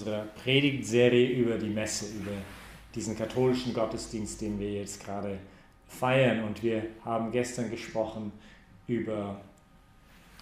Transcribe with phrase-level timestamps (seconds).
[0.00, 2.32] unserer Predigtserie über die Messe, über
[2.94, 5.38] diesen katholischen Gottesdienst, den wir jetzt gerade
[5.86, 6.44] feiern.
[6.44, 8.32] Und wir haben gestern gesprochen
[8.86, 9.40] über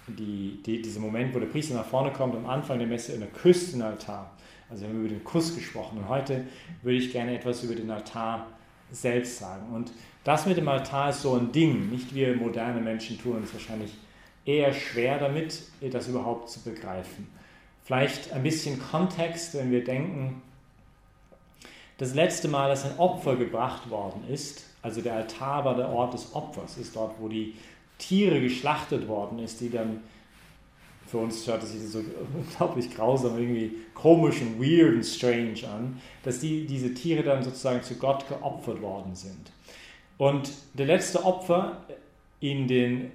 [0.07, 3.23] die, die, diesen Moment, wo der Priester nach vorne kommt, am Anfang der Messe und
[3.23, 4.31] er küsst den Altar.
[4.71, 5.99] Also wir haben über den Kuss gesprochen.
[5.99, 6.45] Und heute
[6.83, 8.47] würde ich gerne etwas über den Altar
[8.91, 9.75] selbst sagen.
[9.75, 9.93] Und
[10.25, 11.91] das mit dem Altar ist so ein Ding.
[11.91, 13.93] Nicht wir moderne Menschen tun uns wahrscheinlich
[14.45, 17.38] eher schwer damit, das überhaupt zu begreifen.
[17.89, 20.43] Vielleicht ein bisschen Kontext, wenn wir denken,
[21.97, 26.13] das letzte Mal, dass ein Opfer gebracht worden ist, also der Altar war der Ort
[26.13, 27.55] des Opfers, ist dort, wo die
[27.97, 30.03] Tiere geschlachtet worden ist, die dann
[31.07, 35.99] für uns hört es sich so unglaublich grausam, irgendwie komisch und weird und strange an,
[36.25, 39.51] dass die, diese Tiere dann sozusagen zu Gott geopfert worden sind.
[40.19, 41.87] Und der letzte Opfer
[42.41, 43.13] in den,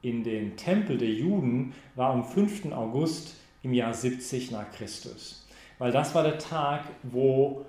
[0.00, 2.70] in den Tempel der Juden war am 5.
[2.70, 5.46] August im Jahr 70 nach Christus.
[5.78, 7.64] Weil das war der Tag, wo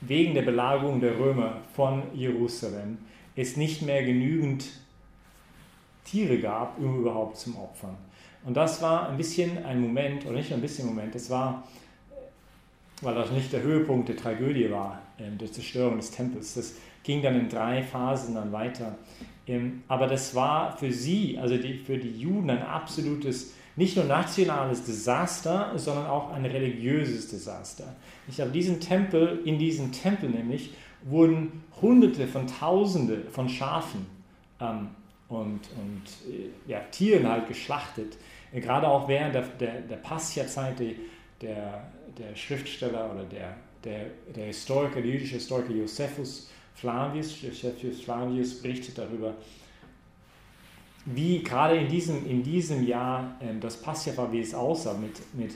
[0.00, 2.98] wegen der Belagerung der Römer von Jerusalem
[3.36, 4.64] es nicht mehr genügend
[6.04, 7.96] Tiere gab, um überhaupt zum Opfern.
[8.44, 11.66] Und das war ein bisschen ein Moment, oder nicht ein bisschen Moment, das war,
[13.00, 16.54] weil das nicht der Höhepunkt der Tragödie war, ähm, der Zerstörung des Tempels.
[16.54, 18.96] Das ging dann in drei Phasen dann weiter.
[19.46, 24.84] Ähm, aber das war für sie, also für die Juden, ein absolutes nicht nur nationales
[24.84, 27.96] Desaster, sondern auch ein religiöses Desaster.
[28.28, 34.06] Ich glaube, diesen Tempel, in diesem Tempel nämlich, wurden Hunderte von Tausende von Schafen
[34.60, 34.88] ähm,
[35.28, 38.16] und, und äh, ja, Tieren halt geschlachtet.
[38.52, 40.80] Äh, gerade auch während der, der, der Passia-Zeit,
[41.40, 48.60] der, der Schriftsteller oder der, der, der Historiker, der jüdische Historiker Josephus Flavius, Josephus Flavius
[48.60, 49.34] berichtet darüber,
[51.06, 55.54] wie gerade in diesem, in diesem Jahr ähm, das Pascha wie es aussah, mit, mit,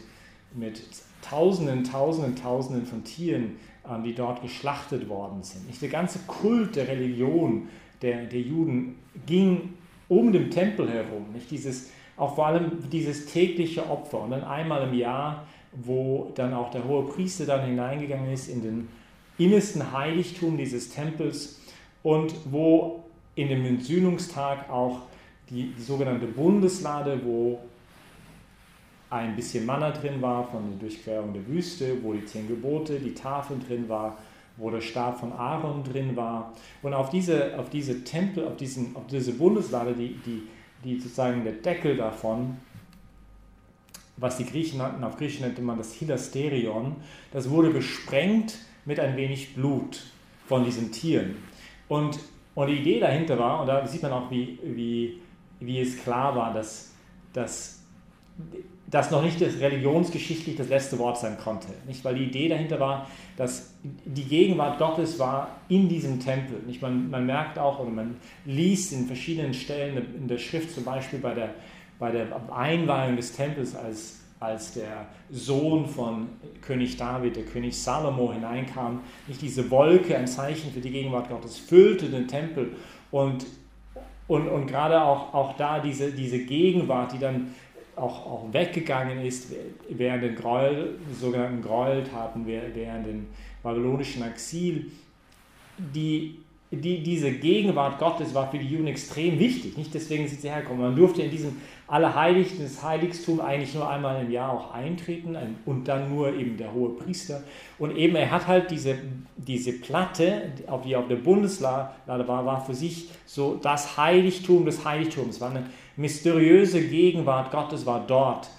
[0.54, 0.82] mit
[1.22, 3.56] Tausenden, Tausenden, Tausenden von Tieren,
[3.88, 5.66] ähm, die dort geschlachtet worden sind.
[5.66, 5.80] Nicht?
[5.80, 7.68] Der ganze Kult der Religion
[8.02, 8.96] der, der Juden
[9.26, 9.74] ging
[10.08, 11.32] um den Tempel herum.
[11.32, 11.50] Nicht?
[11.50, 14.22] Dieses, auch vor allem dieses tägliche Opfer.
[14.22, 18.62] Und dann einmal im Jahr, wo dann auch der hohe Priester dann hineingegangen ist in
[18.62, 18.88] den
[19.38, 21.60] innersten Heiligtum dieses Tempels
[22.02, 25.02] und wo in dem Entsühnungstag auch
[25.50, 27.60] die, die sogenannte Bundeslade, wo
[29.10, 33.14] ein bisschen Manna drin war von der Durchquerung der Wüste, wo die zehn Gebote, die
[33.14, 34.18] Tafel drin war,
[34.56, 36.52] wo der Stab von Aaron drin war.
[36.82, 40.42] Und auf diese, auf diese Tempel, auf, diesen, auf diese Bundeslade, die, die,
[40.84, 42.58] die sozusagen der Deckel davon,
[44.18, 46.96] was die Griechen nannten, auf Griechisch nannte man das Hilasterion,
[47.32, 50.02] das wurde besprengt mit ein wenig Blut
[50.46, 51.36] von diesen Tieren.
[51.88, 52.18] Und,
[52.54, 55.20] und die Idee dahinter war, und da sieht man auch, wie, wie
[55.60, 56.92] wie es klar war, dass,
[57.32, 57.82] dass,
[58.86, 61.68] dass noch nicht das religionsgeschichtlich das letzte Wort sein konnte.
[61.86, 62.04] Nicht?
[62.04, 66.60] Weil die Idee dahinter war, dass die Gegenwart Gottes war in diesem Tempel.
[66.66, 66.80] Nicht?
[66.80, 71.18] Man, man merkt auch, oder man liest in verschiedenen Stellen in der Schrift, zum Beispiel
[71.18, 71.54] bei der,
[71.98, 76.28] bei der Einweihung des Tempels, als, als der Sohn von
[76.62, 81.58] König David, der König Salomo hineinkam, nicht diese Wolke, ein Zeichen für die Gegenwart Gottes,
[81.58, 82.76] füllte den Tempel
[83.10, 83.44] und
[84.28, 87.54] und, und gerade auch, auch da diese, diese Gegenwart, die dann
[87.96, 89.52] auch, auch weggegangen ist
[89.88, 93.26] während den Gräuel, sogenannten Gräueltaten, während den
[93.62, 94.92] babylonischen Exil,
[95.78, 96.38] die
[96.70, 99.78] die, diese Gegenwart Gottes war für die Juden extrem wichtig.
[99.78, 100.82] Nicht deswegen sind sie hergekommen.
[100.82, 101.56] Man durfte in diesem
[101.86, 105.34] Allerheiligsten, das Heiligtum eigentlich nur einmal im Jahr auch eintreten
[105.64, 107.42] und dann nur eben der hohe Priester.
[107.78, 108.98] Und eben er hat halt diese,
[109.36, 110.52] diese Platte,
[110.84, 115.40] die auf der Bundeslade war, war für sich so das Heiligtum des Heiligtums.
[115.40, 115.64] War eine
[115.96, 118.50] mysteriöse Gegenwart Gottes war dort.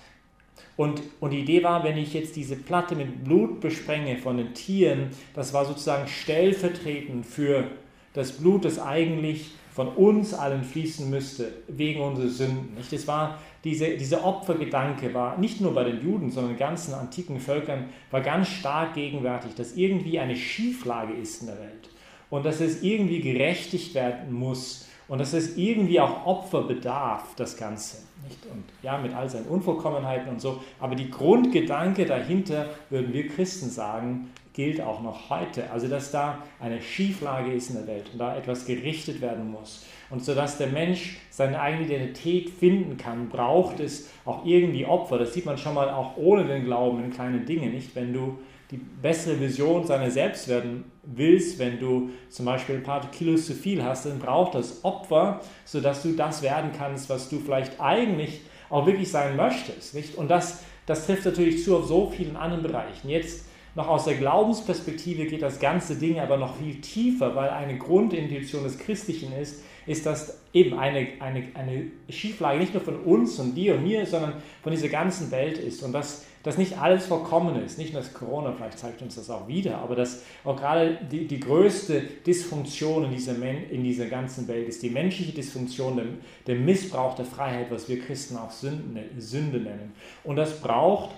[0.78, 4.54] Und, und die Idee war, wenn ich jetzt diese Platte mit Blut besprenge von den
[4.56, 7.66] Tieren, das war sozusagen stellvertretend für
[8.14, 12.76] das Blut, das eigentlich von uns allen fließen müsste, wegen unserer Sünden.
[12.76, 12.92] Nicht?
[12.92, 17.40] Das war diese, dieser Opfergedanke war nicht nur bei den Juden, sondern in ganzen antiken
[17.40, 21.90] Völkern war ganz stark gegenwärtig, dass irgendwie eine Schieflage ist in der Welt
[22.30, 27.58] und dass es irgendwie gerechtigt werden muss und dass es irgendwie auch Opfer bedarf, das
[27.58, 27.98] Ganze.
[28.28, 28.46] Nicht?
[28.46, 30.62] Und ja, mit all seinen Unvollkommenheiten und so.
[30.80, 35.72] Aber die Grundgedanke dahinter, würden wir Christen sagen, gilt auch noch heute.
[35.72, 39.86] Also dass da eine Schieflage ist in der Welt und da etwas gerichtet werden muss.
[40.12, 45.18] Und so dass der Mensch seine eigene Identität finden kann, braucht es auch irgendwie Opfer.
[45.18, 47.96] Das sieht man schon mal auch ohne den Glauben in kleine Dinge, nicht?
[47.96, 48.38] Wenn du
[48.72, 53.54] die bessere Vision seiner selbst werden willst, wenn du zum Beispiel ein paar Kilos zu
[53.54, 58.42] viel hast, dann braucht das Opfer, sodass du das werden kannst, was du vielleicht eigentlich
[58.70, 59.96] auch wirklich sein möchtest.
[59.96, 60.16] Nicht?
[60.16, 63.10] Und das das trifft natürlich zu auf so vielen anderen Bereichen.
[63.10, 63.46] Jetzt
[63.80, 68.66] noch aus der Glaubensperspektive geht das ganze Ding aber noch viel tiefer, weil eine Grundintuition
[68.66, 73.56] des Christlichen ist, ist das eben eine, eine, eine Schieflage nicht nur von uns und
[73.56, 74.34] dir und mir, sondern
[74.64, 75.82] von dieser ganzen Welt ist.
[75.82, 77.78] Und dass, dass nicht alles vollkommen ist.
[77.78, 81.26] Nicht nur das Corona, vielleicht zeigt uns das auch wieder, aber dass auch gerade die,
[81.26, 83.42] die größte Dysfunktion in dieser,
[83.72, 86.06] in dieser ganzen Welt ist die menschliche Dysfunktion, der,
[86.48, 89.94] der Missbrauch der Freiheit, was wir Christen auch Sünde, Sünde nennen.
[90.26, 91.12] Und das braucht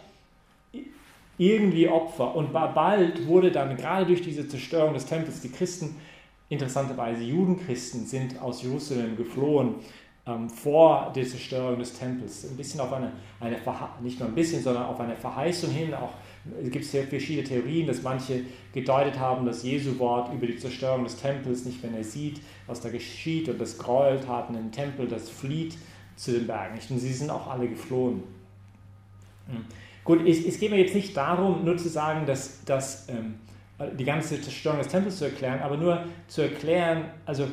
[1.41, 2.35] irgendwie Opfer.
[2.35, 5.95] Und bald wurde dann gerade durch diese Zerstörung des Tempels die Christen,
[6.49, 9.75] interessanterweise Judenchristen, sind aus Jerusalem geflohen
[10.27, 12.47] ähm, vor der Zerstörung des Tempels.
[12.47, 13.57] Ein bisschen auf eine, eine
[14.03, 15.95] nicht nur ein bisschen, sondern auf eine Verheißung hin.
[15.95, 16.11] Auch
[16.61, 21.05] es gibt sehr verschiedene Theorien, dass manche gedeutet haben, dass Jesu Wort über die Zerstörung
[21.05, 25.27] des Tempels, nicht wenn er sieht, was da geschieht und das Gräueltaten im Tempel, das
[25.27, 25.75] flieht
[26.15, 26.77] zu den Bergen.
[26.87, 28.21] Und sie sind auch alle geflohen.
[29.47, 29.65] Hm.
[30.03, 33.35] Gut, es, es geht mir jetzt nicht darum, nur zu sagen, dass, dass ähm,
[33.97, 37.47] die ganze Zerstörung des Tempels zu erklären, aber nur zu erklären, also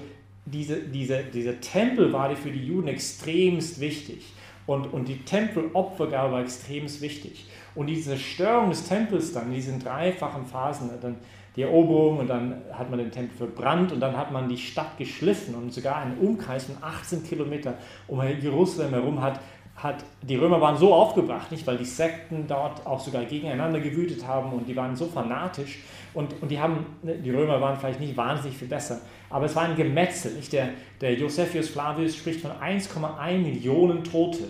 [0.47, 4.33] diese, diese, dieser Tempel war für die Juden extremst wichtig.
[4.67, 7.47] Und, und die Tempelopfergabe war extremst wichtig.
[7.75, 11.17] Und diese Zerstörung des Tempels dann, in diesen dreifachen Phasen, dann
[11.56, 14.97] die Eroberung und dann hat man den Tempel verbrannt und dann hat man die Stadt
[14.97, 17.75] geschliffen und sogar einen Umkreis von 18 Kilometern
[18.06, 19.41] um Jerusalem herum hat
[19.79, 24.27] hat, die Römer waren so aufgebracht, nicht, weil die Sekten dort auch sogar gegeneinander gewütet
[24.27, 25.79] haben und die waren so fanatisch
[26.15, 29.55] und, und die haben, ne, die Römer waren vielleicht nicht wahnsinnig viel besser, aber es
[29.55, 30.53] war ein Gemetzel, nicht?
[30.53, 30.71] Der,
[31.01, 34.45] der Josephus Flavius spricht von 1,1 Millionen Tote.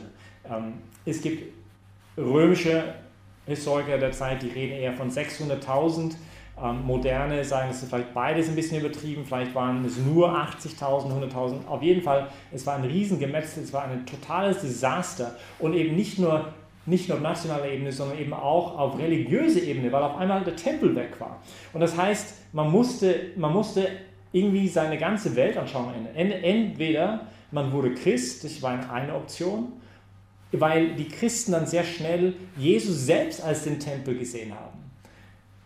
[0.48, 1.52] Ähm, es gibt
[2.16, 2.94] römische
[3.46, 6.14] Historiker der Zeit, die reden eher von 600.000
[6.62, 11.30] ähm, Moderne sagen, es ist vielleicht beides ein bisschen übertrieben, vielleicht waren es nur 80.000,
[11.30, 11.66] 100.000.
[11.66, 16.18] Auf jeden Fall, es war ein Riesengemetzel, es war ein totales Desaster und eben nicht
[16.18, 16.52] nur,
[16.86, 20.56] nicht nur auf nationaler Ebene, sondern eben auch auf religiöser Ebene, weil auf einmal der
[20.56, 21.40] Tempel weg war.
[21.72, 23.88] Und das heißt, man musste, man musste
[24.32, 26.42] irgendwie seine ganze Weltanschauung ändern.
[26.42, 29.72] Entweder man wurde Christ, das war eine Option,
[30.52, 34.87] weil die Christen dann sehr schnell Jesus selbst als den Tempel gesehen haben.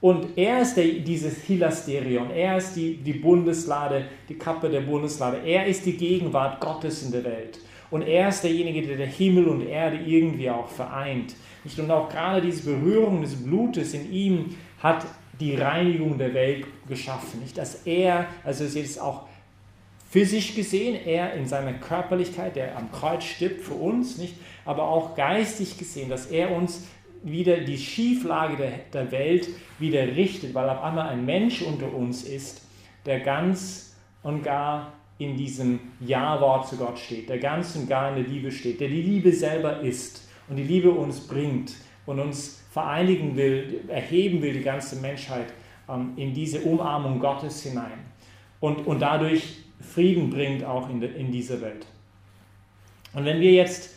[0.02, 5.38] Und er ist der, dieses Hilasterion, er ist die, die Bundeslade, die Kappe der Bundeslade,
[5.46, 7.60] er ist die Gegenwart Gottes in der Welt.
[7.88, 11.36] Und er ist derjenige, der der Himmel und Erde irgendwie auch vereint.
[11.78, 15.06] Und auch gerade diese Berührung des Blutes in ihm hat
[15.38, 17.38] die Reinigung der Welt geschaffen.
[17.40, 19.28] Nicht, dass er, also es ist auch
[20.10, 24.34] physisch gesehen, er in seiner Körperlichkeit, der am Kreuz stirbt für uns, nicht,
[24.64, 26.88] aber auch geistig gesehen, dass er uns
[27.24, 29.48] wieder die Schieflage der, der Welt
[29.78, 32.62] wieder richtet, weil auf einmal ein Mensch unter uns ist,
[33.06, 38.22] der ganz und gar in diesem Ja-Wort zu Gott steht, der ganz und gar in
[38.22, 41.74] der Liebe steht, der die Liebe selber ist und die Liebe uns bringt
[42.06, 45.46] und uns vereinigen will, erheben will, die ganze Menschheit
[45.88, 48.00] ähm, in diese Umarmung Gottes hinein
[48.60, 51.86] und, und dadurch Frieden bringt auch in, de, in dieser Welt.
[53.14, 53.94] Und wenn wir jetzt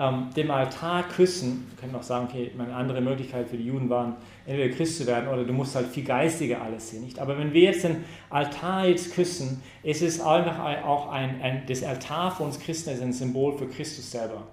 [0.00, 3.90] ähm, dem Altar küssen, wir können auch sagen, okay, eine andere Möglichkeit für die Juden
[3.90, 4.16] waren,
[4.46, 7.18] entweder Christ zu werden oder du musst halt viel geistiger alles sehen, nicht?
[7.18, 11.84] Aber wenn wir jetzt den Altar jetzt küssen, ist es einfach auch ein, ein, das
[11.84, 14.46] Altar für uns Christen ist ein Symbol für Christus selber,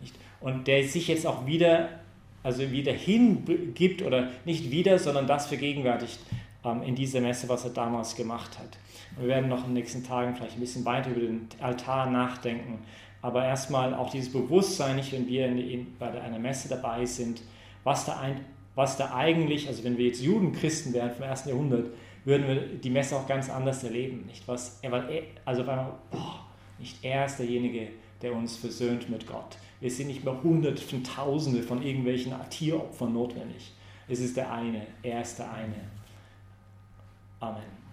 [0.00, 0.14] nicht?
[0.40, 1.90] Und der sich jetzt auch wieder,
[2.42, 6.18] also wieder hingibt oder nicht wieder, sondern das vergegenwärtigt
[6.64, 8.78] ähm, in dieser Messe, was er damals gemacht hat.
[9.18, 12.78] wir werden noch in den nächsten Tagen vielleicht ein bisschen weiter über den Altar nachdenken
[13.24, 17.40] aber erstmal auch dieses Bewusstsein, nicht wenn wir in, in, bei einer Messe dabei sind,
[17.82, 21.86] was da, ein, was da eigentlich, also wenn wir jetzt Judenchristen wären vom ersten Jahrhundert,
[22.26, 24.26] würden wir die Messe auch ganz anders erleben.
[24.26, 24.46] Nicht?
[24.46, 24.78] Was,
[25.46, 26.44] also auf einmal, boah,
[26.78, 27.88] nicht er ist derjenige,
[28.20, 29.56] der uns versöhnt mit Gott.
[29.80, 33.72] Wir sind nicht mehr Hunderte von Tausende von irgendwelchen Tieropfern notwendig.
[34.06, 35.80] Es ist der eine, er ist der eine.
[37.40, 37.83] Amen.